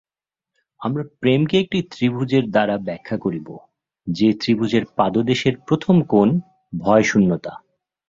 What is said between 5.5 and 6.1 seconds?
প্রথম